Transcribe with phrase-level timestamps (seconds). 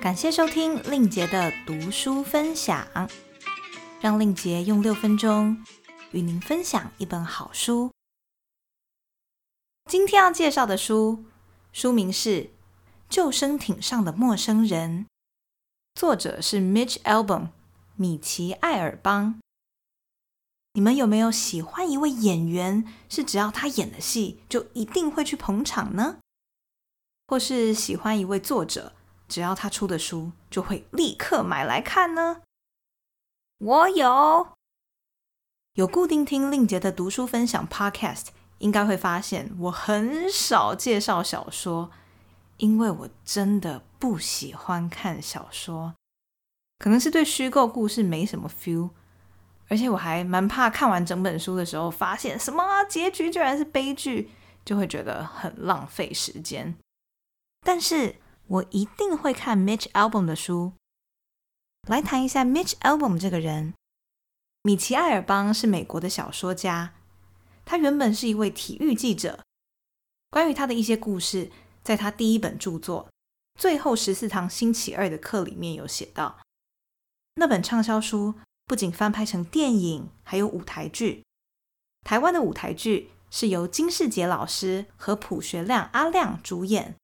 [0.00, 2.86] 感谢收听令杰的读书分享，
[4.00, 5.64] 让令杰用六分钟
[6.12, 7.90] 与您分享一本好书。
[9.90, 11.24] 今天要介绍的书，
[11.72, 12.28] 书名是
[13.08, 15.04] 《救生艇上的陌生人》，
[15.94, 17.48] 作者是 Mitch Albom
[17.96, 19.40] 米奇·艾尔邦。
[20.74, 26.18] 你们有没有喜欢一位演员，是只要他演的戏就一定会去捧场呢？
[27.26, 28.92] 或是喜欢一位作者，
[29.28, 32.42] 只要他出的书就会立刻买来看呢？
[33.58, 34.48] 我有，
[35.74, 38.26] 有固定听令杰的读书分享 Podcast，
[38.58, 41.90] 应该会发现我很少介绍小说，
[42.58, 45.94] 因为我真的不喜欢看小说，
[46.78, 48.90] 可能是对虚构故事没什么 feel。
[49.68, 54.30] 而且我还蛮怕看完整本书的时候，发现什么结局居然是悲剧，
[54.64, 56.76] 就会觉得很浪费时间。
[57.62, 58.14] 但是
[58.46, 60.72] 我一定会看 Mitch Albom 的书。
[61.88, 63.74] 来谈一下 Mitch Albom 这个人。
[64.62, 66.94] 米奇·艾尔邦是美国的小说家，
[67.64, 69.44] 他原本是一位体育记者。
[70.30, 71.50] 关于他的一些故事，
[71.82, 73.06] 在他第一本著作
[73.60, 76.38] 《最后十四堂星期二的课》里面有写到。
[77.34, 78.34] 那本畅销书。
[78.68, 81.22] 不仅翻拍成电影，还有舞台剧。
[82.02, 86.96] 台湾的舞台剧是由金世杰老师和朴学亮阿亮主演，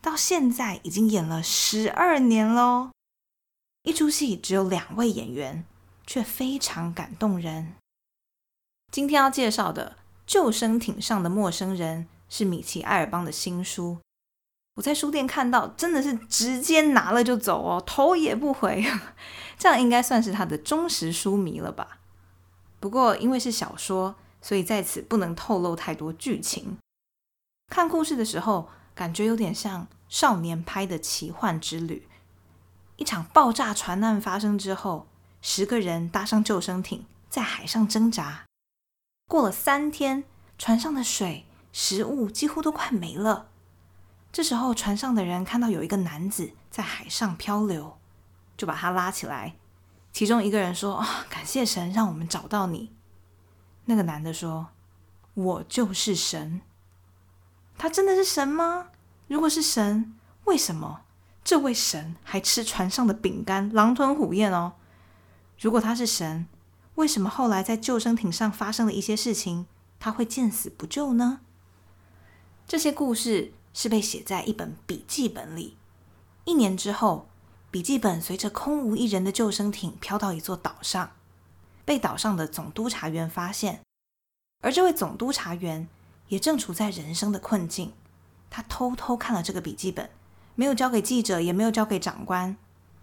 [0.00, 2.90] 到现在已经演了十二年喽。
[3.82, 5.64] 一出戏只有两位演员，
[6.06, 7.74] 却非常感动人。
[8.90, 13.98] 今天要介绍的《救生艇上的陌生人》是米奇·艾尔邦的新书。
[14.74, 18.84] 我在书店看到，真的是直接拿了就走哦，头也不回。
[19.58, 21.98] 这样应该算是他的忠实书迷了吧？
[22.78, 26.76] 不过因为是小说，所以在此不能透露太多剧情。
[27.68, 32.08] 看故事的时候，感觉有点像少年拍的奇幻之旅。
[32.96, 35.06] 一场爆炸船难发生之后，
[35.42, 38.46] 十个人搭上救生艇，在海上挣扎。
[39.28, 40.24] 过了三天，
[40.56, 43.50] 船上的水、食物几乎都快没了。
[44.32, 47.98] 这时候，船上的人看到有一个男子在海上漂流，
[48.56, 49.56] 就把他拉起来。
[50.10, 52.94] 其中一个人说：“啊，感谢神，让我们找到你。”
[53.84, 54.68] 那个男的说
[55.34, 56.62] ：“我就是神。”
[57.76, 58.88] 他真的是神吗？
[59.28, 60.14] 如果是神，
[60.44, 61.02] 为什么
[61.44, 64.74] 这位神还吃船上的饼干，狼吞虎咽哦？
[65.58, 66.46] 如果他是神，
[66.96, 69.66] 为什么后来在救生艇上发生了一些事情，
[69.98, 71.40] 他会见死不救呢？
[72.66, 73.52] 这些故事。
[73.76, 75.76] 是被写在一本笔记本里。
[76.46, 77.28] 一年之后，
[77.70, 81.10] 笔记本随着空无一人的救生艇飘到一座岛上，
[81.84, 83.82] 被岛上的总督察员发现。
[84.62, 85.86] 而这位总督察员
[86.28, 87.92] 也正处在人生的困境。
[88.56, 90.08] 他偷偷看了这个笔记本，
[90.54, 92.56] 没有交给记者，也没有交给长官。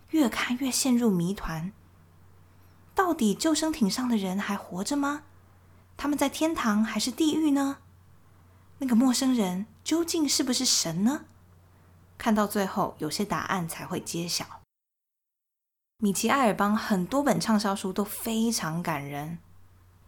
[0.10, 1.72] 越看越陷入谜团：
[2.96, 5.26] 到底救生艇上的人还活着吗？
[5.96, 7.78] 他们在天堂还是地狱呢？
[8.80, 11.26] 那个陌生人究竟是不是神呢？
[12.18, 14.44] 看到最后，有些答案才会揭晓。
[16.00, 19.38] 米奇·艾尔邦很多本畅销书都非常感人，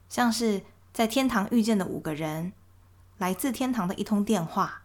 [0.09, 2.53] 像是在天堂遇见的五个人、
[3.19, 4.81] 来自天堂的一通电话。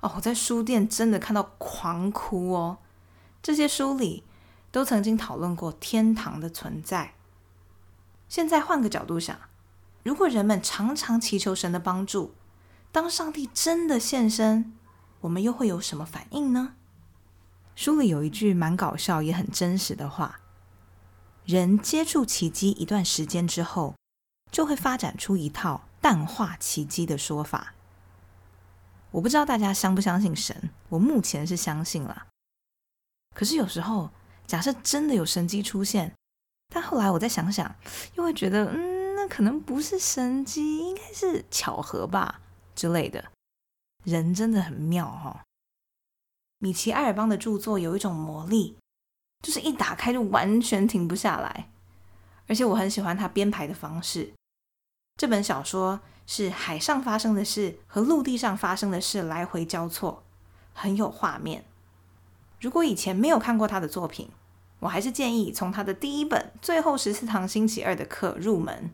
[0.00, 2.78] 哦，我在书店真的看到狂哭哦。
[3.42, 4.24] 这些书里
[4.70, 7.14] 都曾经讨论过天堂的存在。
[8.28, 9.38] 现在换个角度想，
[10.02, 12.34] 如果人们常常祈求神的帮助，
[12.90, 14.74] 当上帝真的现身，
[15.20, 16.74] 我们又会有什么反应呢？
[17.76, 20.40] 书里有一句蛮搞笑也很真实的话：
[21.44, 23.94] 人接触奇迹一段时间之后，
[24.50, 27.74] 就会发展出一套淡化奇迹的说法。
[29.16, 32.26] 我不知道大家相不相信神，我目前是相信了。
[33.34, 34.10] 可是有时候，
[34.46, 36.12] 假设真的有神迹出现，
[36.68, 37.74] 但后来我再想想，
[38.16, 42.42] 又会觉得，嗯，那可能不是神迹，应该是巧合吧。
[42.74, 43.32] 之类的，
[44.04, 45.42] 人真的很妙哈。
[46.58, 48.76] 米奇·埃尔邦的著作有一种魔力，
[49.42, 51.70] 就是一打开就完全停不下来。
[52.48, 54.34] 而且我很喜欢他编排的方式。
[55.18, 60.24] 这本小说是海上发生的事和陆地上发生的事来回交错，
[60.72, 61.64] 很有画面。
[62.60, 64.28] 如果以前没有看过他的作品，
[64.80, 68.90] 我还是建议从他的第一本《最后十四堂星期二的课》入门，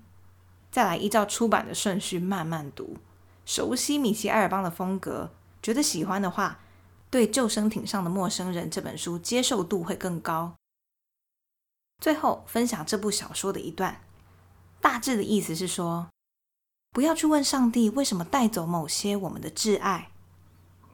[0.70, 2.98] 再来依照出版的顺序慢慢读。
[3.44, 5.30] 熟悉米奇·埃尔邦的风格，
[5.62, 6.60] 觉得喜欢的话，
[7.10, 10.54] 对《救生艇上的陌生人》这本书接受度会更高。
[11.98, 14.02] 最后分享这部小说的一段，
[14.80, 16.08] 大致的意思是说，
[16.92, 20.10] 不要去问上帝为什么带走某些我们的挚爱，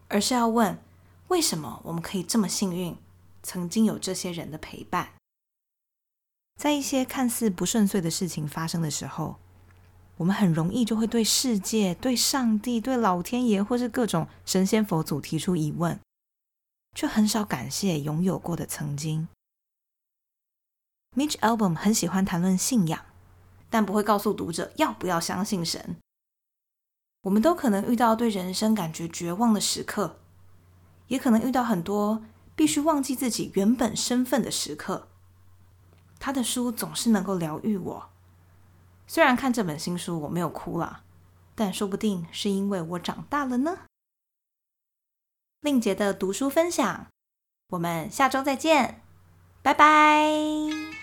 [0.06, 0.78] 而是要问
[1.26, 2.96] 为什么我们可以这么幸运，
[3.42, 5.10] 曾经有这些人的陪伴。
[6.56, 9.36] 在一些看似不顺遂的事情发生的时候，
[10.16, 15.98] 我们很容易就会对世界、对上帝、对老天爷，或是各种神仙佛祖提出疑问，
[16.94, 19.26] 却很少感谢拥有过的曾经。
[21.16, 23.04] Mitch Album 很喜欢谈论信仰，
[23.70, 25.96] 但不会告诉读者要不要相信神。
[27.22, 30.20] 我们都可能遇到对人生感觉绝望的时刻，
[31.08, 32.22] 也可能遇到很多
[32.54, 35.08] 必须忘记自己原本身份的时刻。
[36.18, 38.10] 他的书总是能够疗愈我。
[39.06, 41.02] 虽然看这本新书我没有哭了，
[41.54, 43.80] 但说不定是因为我长大了呢。
[45.60, 47.06] 令杰的读书分享，
[47.70, 49.02] 我们下周再见，
[49.62, 50.97] 拜拜。